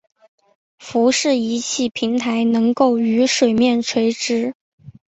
[0.79, 4.55] 浮式仪器平台能够与水面垂直。